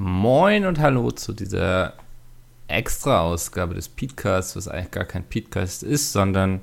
[0.00, 1.94] Moin und hallo zu dieser
[2.68, 6.60] Extra-Ausgabe des Podcasts, was eigentlich gar kein Podcast ist, sondern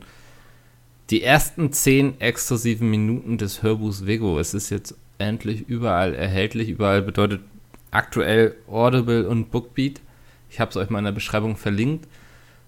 [1.10, 4.40] die ersten zehn exklusiven Minuten des Hörbuchs Vego.
[4.40, 6.70] Es ist jetzt endlich überall erhältlich.
[6.70, 7.42] Überall bedeutet
[7.92, 10.00] aktuell Audible und Bookbeat.
[10.50, 12.08] Ich habe es euch mal in der Beschreibung verlinkt.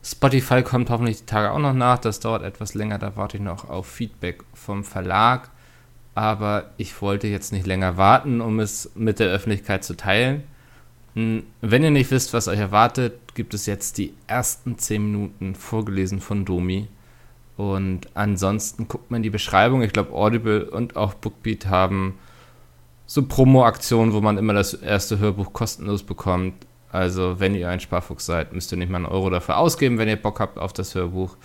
[0.04, 2.00] Spotify kommt hoffentlich die Tage auch noch nach.
[2.00, 3.00] Das dauert etwas länger.
[3.00, 5.50] Da warte ich noch auf Feedback vom Verlag.
[6.14, 10.44] Aber ich wollte jetzt nicht länger warten, um es mit der Öffentlichkeit zu teilen.
[11.18, 15.56] Hm, wenn ihr nicht wisst, was euch erwartet, gibt es jetzt die ersten 10 Minuten
[15.56, 16.90] vorgelesen von Domi.
[17.58, 19.82] Und ansonsten guckt man die Beschreibung.
[19.82, 22.20] Ich glaube, Audible und auch Bookbeat haben
[23.08, 26.54] so Promo-Aktionen, wo man immer das erste Hörbuch kostenlos bekommt.
[26.92, 30.08] Also, wenn ihr ein Sparfuchs seid, müsst ihr nicht mal einen Euro dafür ausgeben, wenn
[30.08, 31.36] ihr Bock habt auf das Hörbuch.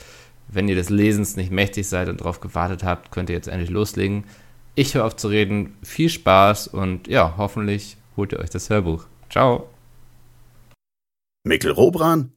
[0.48, 3.70] Wenn ihr des Lesens nicht mächtig seid und darauf gewartet habt, könnt ihr jetzt endlich
[3.70, 4.24] loslegen.
[4.74, 5.78] Ich höre auf zu reden.
[5.82, 9.06] Viel Spaß und ja, hoffentlich holt ihr euch das Hörbuch.
[9.32, 9.70] Ciao.
[11.42, 12.36] Mikkel Robran,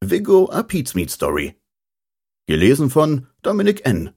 [0.00, 1.54] Vigo A Pete's Meat Story.
[2.48, 4.10] Gelesen von Dominik N.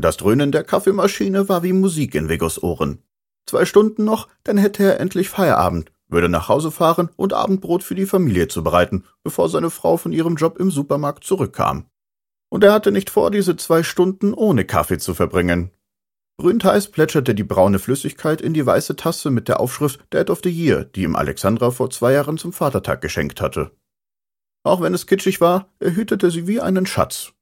[0.00, 3.02] Das Dröhnen der Kaffeemaschine war wie Musik in Vigos Ohren.
[3.44, 7.94] Zwei Stunden noch, dann hätte er endlich Feierabend, würde nach Hause fahren und Abendbrot für
[7.94, 11.90] die Familie zubereiten, bevor seine Frau von ihrem Job im Supermarkt zurückkam.
[12.48, 15.70] Und er hatte nicht vor, diese zwei Stunden ohne Kaffee zu verbringen.
[16.40, 20.50] Grüntheiß plätscherte die braune Flüssigkeit in die weiße Tasse mit der Aufschrift Dad of the
[20.50, 23.72] Year, die ihm Alexandra vor zwei Jahren zum Vatertag geschenkt hatte.
[24.62, 27.32] Auch wenn es kitschig war, er hütete sie wie einen Schatz.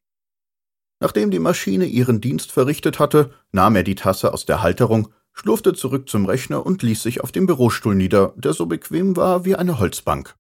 [0.99, 5.75] Nachdem die Maschine ihren Dienst verrichtet hatte, nahm er die Tasse aus der Halterung, schlurfte
[5.75, 9.57] zurück zum Rechner und ließ sich auf dem Bürostuhl nieder, der so bequem war wie
[9.57, 10.37] eine Holzbank.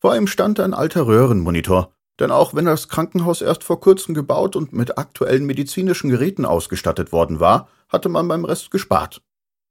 [0.00, 4.56] Vor ihm stand ein alter Röhrenmonitor, denn auch wenn das Krankenhaus erst vor kurzem gebaut
[4.56, 9.22] und mit aktuellen medizinischen Geräten ausgestattet worden war, hatte man beim Rest gespart.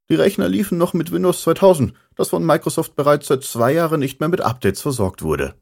[0.10, 4.20] Die Rechner liefen noch mit Windows 2000, das von Microsoft bereits seit zwei Jahren nicht
[4.20, 5.56] mehr mit Updates versorgt wurde.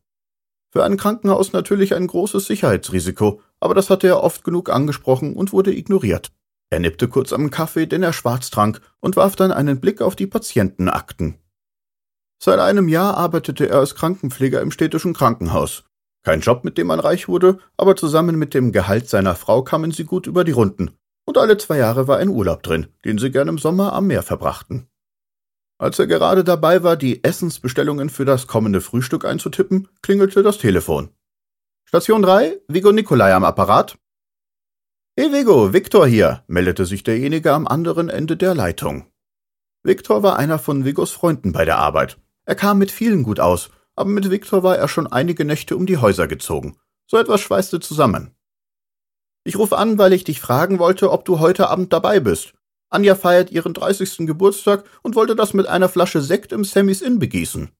[0.72, 5.54] Für ein Krankenhaus natürlich ein großes Sicherheitsrisiko, aber das hatte er oft genug angesprochen und
[5.54, 6.32] wurde ignoriert.
[6.70, 10.16] Er nippte kurz am Kaffee, den er schwarz trank, und warf dann einen Blick auf
[10.16, 11.36] die Patientenakten.
[12.42, 15.84] Seit einem Jahr arbeitete er als Krankenpfleger im städtischen Krankenhaus.
[16.24, 19.92] Kein Job, mit dem man reich wurde, aber zusammen mit dem Gehalt seiner Frau kamen
[19.92, 23.32] sie gut über die Runden und alle zwei Jahre war ein Urlaub drin, den sie
[23.32, 24.88] gern im Sommer am Meer verbrachten.
[25.78, 31.10] Als er gerade dabei war, die Essensbestellungen für das kommende Frühstück einzutippen, klingelte das Telefon.
[31.86, 33.98] Station 3, Vigo Nikolai am Apparat.
[35.18, 39.08] Hey Vigo, Viktor hier, meldete sich derjenige am anderen Ende der Leitung.
[39.84, 42.18] Viktor war einer von Vigos Freunden bei der Arbeit.
[42.46, 45.86] Er kam mit vielen gut aus, aber mit Viktor war er schon einige Nächte um
[45.86, 46.78] die Häuser gezogen.
[47.08, 48.36] So etwas schweißte zusammen.
[49.44, 52.54] Ich rufe an, weil ich dich fragen wollte, ob du heute Abend dabei bist.
[52.90, 54.28] Anja feiert ihren 30.
[54.28, 57.72] Geburtstag und wollte das mit einer Flasche Sekt im Sammys Inn begießen.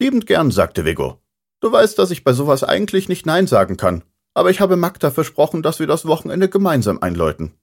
[0.00, 1.20] Liebend gern, sagte Vigo.
[1.60, 4.02] Du weißt, dass ich bei sowas eigentlich nicht Nein sagen kann,
[4.34, 7.54] aber ich habe Magda versprochen, dass wir das Wochenende gemeinsam einläuten.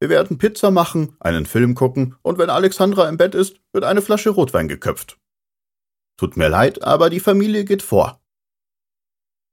[0.00, 4.02] Wir werden Pizza machen, einen Film gucken und wenn Alexandra im Bett ist, wird eine
[4.02, 5.18] Flasche Rotwein geköpft.
[6.18, 8.20] Tut mir leid, aber die Familie geht vor.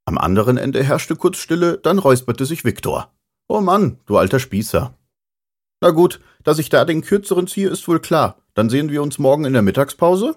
[0.05, 3.13] Am anderen Ende herrschte kurz Stille, dann räusperte sich Viktor.
[3.47, 4.97] Oh Mann, du alter Spießer.
[5.81, 8.41] Na gut, dass ich da den kürzeren ziehe, ist wohl klar.
[8.55, 10.35] Dann sehen wir uns morgen in der Mittagspause?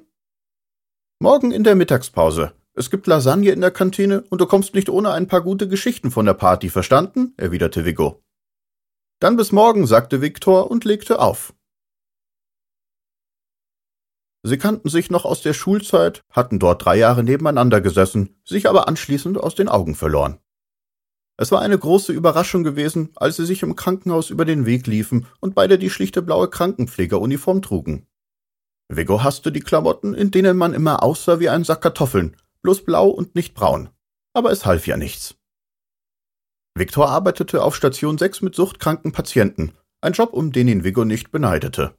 [1.19, 2.53] Morgen in der Mittagspause.
[2.75, 6.11] Es gibt Lasagne in der Kantine und du kommst nicht ohne ein paar gute Geschichten
[6.11, 7.33] von der Party, verstanden?
[7.37, 8.23] erwiderte Vigo.
[9.21, 11.55] Dann bis morgen, sagte Viktor und legte auf.
[14.49, 18.89] Sie kannten sich noch aus der Schulzeit, hatten dort drei Jahre nebeneinander gesessen, sich aber
[18.89, 20.39] anschließend aus den Augen verloren.
[21.37, 25.27] Es war eine große Überraschung gewesen, als sie sich im Krankenhaus über den Weg liefen
[25.41, 28.07] und beide die schlichte blaue Krankenpflegeruniform trugen.
[28.89, 33.09] Vigo hasste die Klamotten, in denen man immer aussah wie ein Sack Kartoffeln, bloß blau
[33.09, 33.91] und nicht braun.
[34.33, 35.37] Aber es half ja nichts.
[36.75, 41.33] Viktor arbeitete auf Station 6 mit suchtkranken Patienten, ein Job, um den ihn Vigo nicht
[41.33, 41.99] beneidete.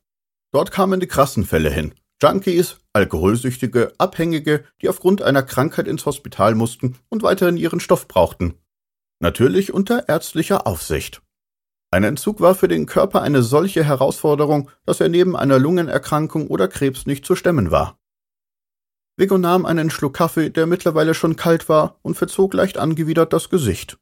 [0.51, 6.53] Dort kamen die krassen Fälle hin, Junkies, Alkoholsüchtige, Abhängige, die aufgrund einer Krankheit ins Hospital
[6.53, 8.55] mussten und weiterhin ihren Stoff brauchten.
[9.21, 11.21] Natürlich unter ärztlicher Aufsicht.
[11.91, 16.67] Ein Entzug war für den Körper eine solche Herausforderung, dass er neben einer Lungenerkrankung oder
[16.67, 17.97] Krebs nicht zu stemmen war.
[19.17, 23.49] Vigo nahm einen Schluck Kaffee, der mittlerweile schon kalt war, und verzog leicht angewidert das
[23.49, 23.97] Gesicht.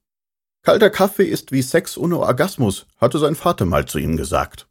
[0.64, 4.68] Kalter Kaffee ist wie Sex ohne Orgasmus, hatte sein Vater mal zu ihm gesagt.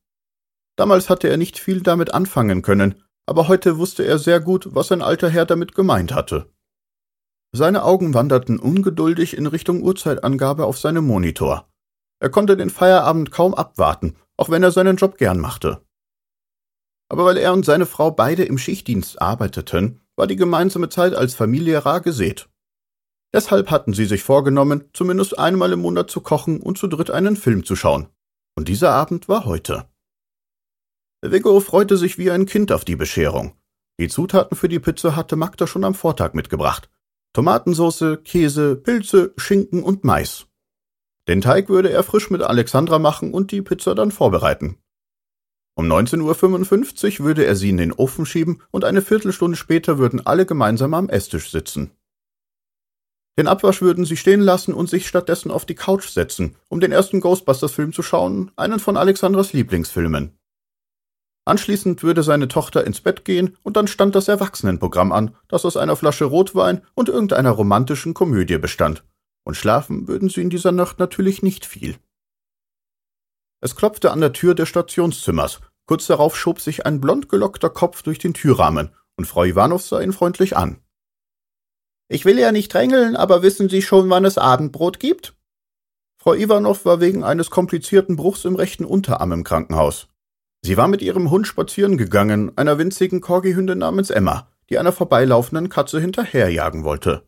[0.76, 4.88] Damals hatte er nicht viel damit anfangen können, aber heute wusste er sehr gut, was
[4.88, 6.50] sein alter Herr damit gemeint hatte.
[7.52, 11.68] Seine Augen wanderten ungeduldig in Richtung Uhrzeitangabe auf seinem Monitor.
[12.20, 15.80] Er konnte den Feierabend kaum abwarten, auch wenn er seinen Job gern machte.
[17.08, 21.34] aber weil er und seine Frau beide im Schichtdienst arbeiteten, war die gemeinsame Zeit als
[21.34, 22.48] Familie rar gesät.
[23.34, 27.36] Deshalb hatten sie sich vorgenommen, zumindest einmal im Monat zu kochen und zu dritt einen
[27.36, 28.08] Film zu schauen.
[28.56, 29.88] Und dieser Abend war heute.
[31.22, 33.56] Viggo freute sich wie ein Kind auf die Bescherung.
[33.98, 36.90] Die Zutaten für die Pizza hatte Magda schon am Vortag mitgebracht.
[37.32, 40.46] Tomatensauce, Käse, Pilze, Schinken und Mais.
[41.28, 44.78] Den Teig würde er frisch mit Alexandra machen und die Pizza dann vorbereiten.
[45.74, 50.24] Um 19.55 Uhr würde er sie in den Ofen schieben und eine Viertelstunde später würden
[50.24, 51.90] alle gemeinsam am Esstisch sitzen.
[53.38, 56.92] Den Abwasch würden sie stehen lassen und sich stattdessen auf die Couch setzen, um den
[56.92, 60.38] ersten Ghostbusters-Film zu schauen, einen von Alexandras Lieblingsfilmen.
[61.46, 65.76] Anschließend würde seine Tochter ins Bett gehen und dann stand das Erwachsenenprogramm an, das aus
[65.76, 69.04] einer Flasche Rotwein und irgendeiner romantischen Komödie bestand.
[69.44, 71.96] Und schlafen würden sie in dieser Nacht natürlich nicht viel.
[73.60, 75.60] Es klopfte an der Tür des Stationszimmers.
[75.86, 80.00] Kurz darauf schob sich ein blond gelockter Kopf durch den Türrahmen, und Frau Iwanow sah
[80.00, 80.80] ihn freundlich an.
[82.08, 85.36] Ich will ja nicht drängeln, aber wissen Sie schon, wann es Abendbrot gibt?
[86.20, 90.08] Frau Iwanow war wegen eines komplizierten Bruchs im rechten Unterarm im Krankenhaus.
[90.66, 95.68] Sie war mit ihrem Hund spazieren gegangen, einer winzigen Corgihündin namens Emma, die einer vorbeilaufenden
[95.68, 97.22] Katze hinterherjagen wollte.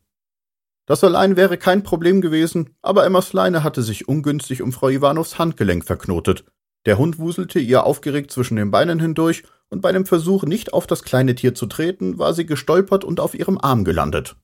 [0.87, 5.39] Das allein wäre kein Problem gewesen, aber Emmas Leine hatte sich ungünstig um Frau Iwanows
[5.39, 6.47] Handgelenk verknotet.
[6.85, 10.89] Der Hund wuselte ihr aufgeregt zwischen den Beinen hindurch, und bei dem Versuch, nicht auf
[10.89, 14.35] das kleine Tier zu treten, war sie gestolpert und auf ihrem Arm gelandet.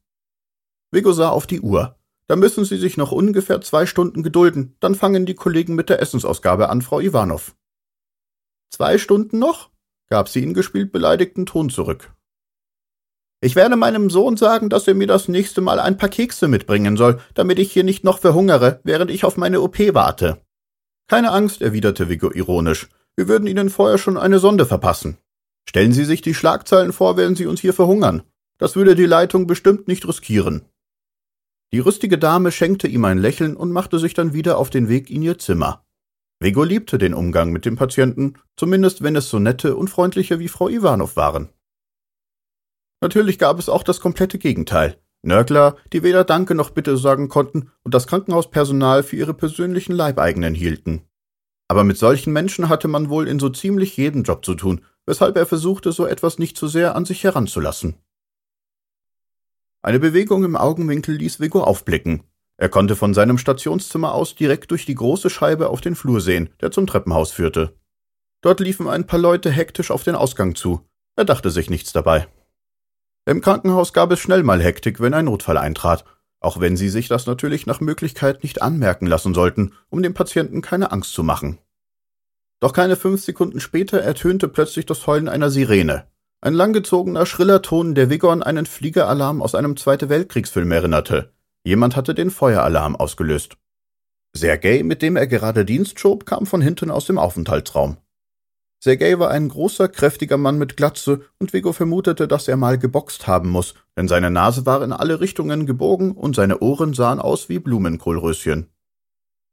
[0.93, 1.96] Vigo sah auf die Uhr.
[2.29, 6.00] Da müssen Sie sich noch ungefähr zwei Stunden gedulden, dann fangen die Kollegen mit der
[6.00, 7.56] Essensausgabe an, Frau Iwanow.
[8.75, 9.71] Zwei Stunden noch?
[10.11, 12.12] gab sie in gespielt beleidigten Ton zurück.
[13.41, 16.97] Ich werde meinem Sohn sagen, dass er mir das nächste Mal ein paar Kekse mitbringen
[16.97, 20.43] soll, damit ich hier nicht noch verhungere, während ich auf meine OP warte.
[21.06, 22.88] Keine Angst, erwiderte Vigo ironisch.
[23.15, 25.19] Wir würden Ihnen vorher schon eine Sonde verpassen.
[25.69, 28.25] Stellen Sie sich die Schlagzeilen vor, wenn Sie uns hier verhungern.
[28.59, 30.65] Das würde die Leitung bestimmt nicht riskieren.
[31.73, 35.11] Die rüstige Dame schenkte ihm ein Lächeln und machte sich dann wieder auf den Weg
[35.11, 35.85] in ihr Zimmer.
[36.40, 40.48] Vigo liebte den Umgang mit dem Patienten, zumindest wenn es so nette und freundliche wie
[40.48, 41.48] Frau Iwanow waren.
[43.00, 44.98] Natürlich gab es auch das komplette Gegenteil.
[45.22, 50.54] Nörgler, die weder Danke noch Bitte sagen konnten und das Krankenhauspersonal für ihre persönlichen Leibeigenen
[50.54, 51.02] hielten.
[51.69, 55.36] Aber mit solchen Menschen hatte man wohl in so ziemlich jedem Job zu tun, weshalb
[55.36, 57.96] er versuchte, so etwas nicht zu sehr an sich heranzulassen.
[59.82, 62.22] Eine Bewegung im Augenwinkel ließ Vigo aufblicken.
[62.56, 66.51] Er konnte von seinem Stationszimmer aus direkt durch die große Scheibe auf den Flur sehen,
[66.61, 67.75] der zum Treppenhaus führte.
[68.43, 70.87] Dort liefen ein paar Leute hektisch auf den Ausgang zu.
[71.17, 72.29] Er dachte sich nichts dabei.
[73.27, 76.05] Im Krankenhaus gab es schnell mal Hektik, wenn ein Notfall eintrat,
[76.41, 80.61] auch wenn sie sich das natürlich nach Möglichkeit nicht anmerken lassen sollten, um dem Patienten
[80.61, 81.59] keine Angst zu machen.
[82.61, 86.06] Doch keine fünf Sekunden später ertönte plötzlich das Heulen einer Sirene.
[86.41, 91.33] Ein langgezogener, schriller Ton, der Vigor an einen Fliegeralarm aus einem Zweite Weltkriegsfilm erinnerte.
[91.64, 93.56] Jemand hatte den Feueralarm ausgelöst.
[94.37, 97.96] Sergei, mit dem er gerade Dienst schob, kam von hinten aus dem Aufenthaltsraum.
[98.82, 103.26] Sergei war ein großer, kräftiger Mann mit Glatze, und Vigo vermutete, dass er mal geboxt
[103.26, 107.49] haben muss, denn seine Nase war in alle Richtungen gebogen und seine Ohren sahen aus
[107.49, 108.69] wie Blumenkohlröschen.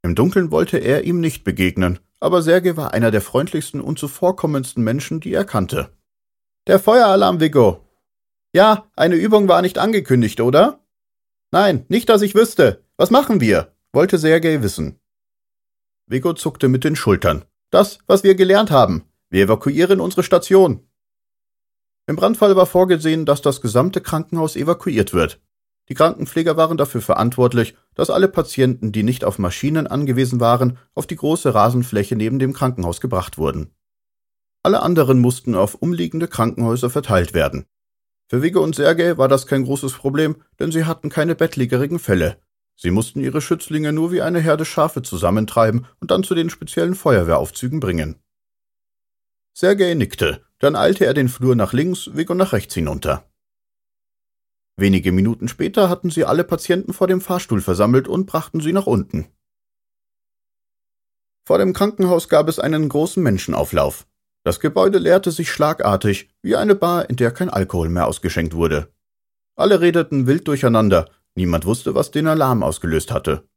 [0.02, 4.84] Im Dunkeln wollte er ihm nicht begegnen, aber Sergei war einer der freundlichsten und zuvorkommendsten
[4.84, 5.88] Menschen, die er kannte.
[6.66, 7.88] Der Feueralarm, Vigo.
[8.54, 10.81] Ja, eine Übung war nicht angekündigt, oder?
[11.52, 12.82] Nein, nicht, dass ich wüsste.
[12.96, 13.74] Was machen wir?
[13.92, 14.98] wollte Sergei wissen.
[16.06, 17.44] Vigo zuckte mit den Schultern.
[17.70, 19.04] Das, was wir gelernt haben.
[19.28, 20.86] Wir evakuieren unsere Station.
[22.06, 25.40] Im Brandfall war vorgesehen, dass das gesamte Krankenhaus evakuiert wird.
[25.90, 31.06] Die Krankenpfleger waren dafür verantwortlich, dass alle Patienten, die nicht auf Maschinen angewiesen waren, auf
[31.06, 33.74] die große Rasenfläche neben dem Krankenhaus gebracht wurden.
[34.62, 37.66] Alle anderen mussten auf umliegende Krankenhäuser verteilt werden.
[38.32, 42.40] Für Wigge und Sergei war das kein großes Problem, denn sie hatten keine bettlägerigen Fälle.
[42.76, 46.94] Sie mussten ihre Schützlinge nur wie eine Herde Schafe zusammentreiben und dann zu den speziellen
[46.94, 48.22] Feuerwehraufzügen bringen.
[49.52, 53.30] Sergei nickte, dann eilte er den Flur nach links, Vigo nach rechts hinunter.
[54.78, 58.86] Wenige Minuten später hatten sie alle Patienten vor dem Fahrstuhl versammelt und brachten sie nach
[58.86, 59.26] unten.
[61.44, 64.06] Vor dem Krankenhaus gab es einen großen Menschenauflauf.
[64.44, 68.92] Das Gebäude leerte sich schlagartig, wie eine Bar, in der kein Alkohol mehr ausgeschenkt wurde.
[69.54, 73.48] Alle redeten wild durcheinander, niemand wusste, was den Alarm ausgelöst hatte.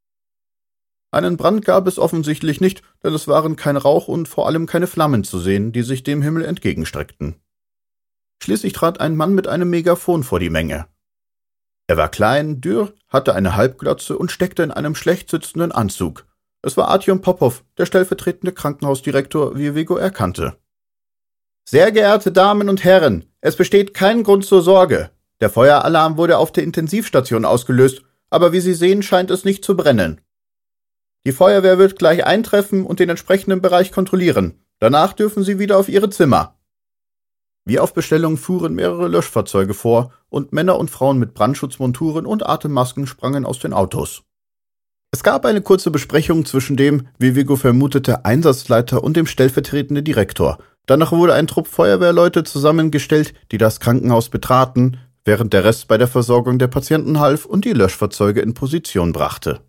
[1.12, 4.86] Einen Brand gab es offensichtlich nicht, denn es waren kein Rauch und vor allem keine
[4.86, 7.36] Flammen zu sehen, die sich dem Himmel entgegenstreckten.
[8.44, 10.88] Schließlich trat ein Mann mit einem Megafon vor die Menge.
[11.88, 16.26] Er war klein, dürr, hatte eine Halbglotze und steckte in einem schlecht sitzenden Anzug.
[16.62, 20.58] Es war Artyom Popov, der stellvertretende Krankenhausdirektor, wie Vigo erkannte.
[21.68, 25.10] Sehr geehrte Damen und Herren, es besteht kein Grund zur Sorge.
[25.42, 29.76] Der Feueralarm wurde auf der Intensivstation ausgelöst, aber wie Sie sehen, scheint es nicht zu
[29.76, 30.22] brennen.
[31.26, 34.64] Die Feuerwehr wird gleich eintreffen und den entsprechenden Bereich kontrollieren.
[34.80, 36.56] Danach dürfen Sie wieder auf Ihre Zimmer.
[37.66, 43.08] Wie auf Bestellung fuhren mehrere Löschfahrzeuge vor und Männer und Frauen mit Brandschutzmonturen und Atemmasken
[43.08, 44.22] sprangen aus den Autos.
[45.10, 50.60] Es gab eine kurze Besprechung zwischen dem, wie Vigo vermutete, Einsatzleiter und dem stellvertretenden Direktor.
[50.86, 56.08] Danach wurde ein Trupp Feuerwehrleute zusammengestellt, die das Krankenhaus betraten, während der Rest bei der
[56.08, 59.62] Versorgung der Patienten half und die Löschfahrzeuge in Position brachte.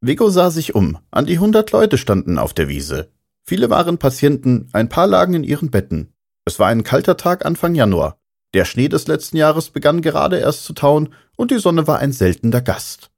[0.00, 0.98] Vigo sah sich um.
[1.10, 3.10] An die hundert Leute standen auf der Wiese.
[3.44, 6.12] Viele waren Patienten, ein paar lagen in ihren Betten.
[6.44, 8.18] Es war ein kalter Tag Anfang Januar.
[8.52, 12.12] Der Schnee des letzten Jahres begann gerade erst zu tauen und die Sonne war ein
[12.12, 13.10] seltener Gast.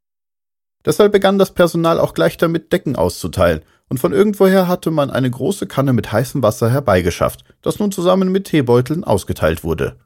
[0.85, 5.31] Deshalb begann das Personal auch gleich damit, Decken auszuteilen, und von irgendwoher hatte man eine
[5.31, 9.99] große Kanne mit heißem Wasser herbeigeschafft, das nun zusammen mit Teebeuteln ausgeteilt wurde.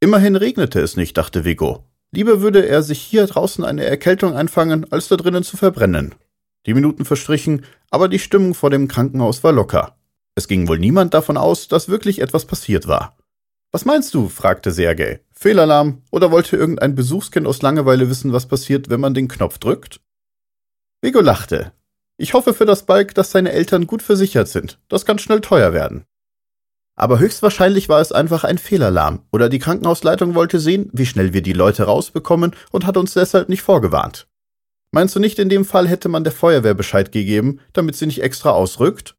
[0.00, 1.84] Immerhin regnete es nicht, dachte Vigo.
[2.12, 6.14] Lieber würde er sich hier draußen eine Erkältung einfangen, als da drinnen zu verbrennen.
[6.66, 9.96] Die Minuten verstrichen, aber die Stimmung vor dem Krankenhaus war locker.
[10.34, 13.16] Es ging wohl niemand davon aus, dass wirklich etwas passiert war.
[13.72, 14.28] Was meinst du?
[14.28, 15.20] fragte Sergei.
[15.32, 20.00] Fehlalarm oder wollte irgendein Besuchskind aus Langeweile wissen, was passiert, wenn man den Knopf drückt?
[21.02, 21.72] Vigo lachte.
[22.20, 24.78] Ich hoffe für das Balk, dass seine Eltern gut versichert sind.
[24.88, 26.04] Das kann schnell teuer werden.
[26.94, 31.40] Aber höchstwahrscheinlich war es einfach ein Fehlalarm oder die Krankenhausleitung wollte sehen, wie schnell wir
[31.40, 34.28] die Leute rausbekommen und hat uns deshalb nicht vorgewarnt.
[34.92, 38.20] Meinst du nicht, in dem Fall hätte man der Feuerwehr Bescheid gegeben, damit sie nicht
[38.20, 39.16] extra ausrückt?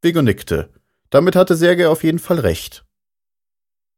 [0.00, 0.70] Vigo nickte.
[1.10, 2.84] Damit hatte Sergei auf jeden Fall recht.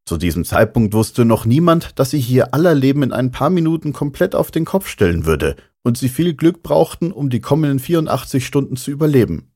[0.06, 3.92] Zu diesem Zeitpunkt wusste noch niemand, dass sie hier aller Leben in ein paar Minuten
[3.92, 8.44] komplett auf den Kopf stellen würde und sie viel Glück brauchten, um die kommenden 84
[8.46, 9.52] Stunden zu überleben.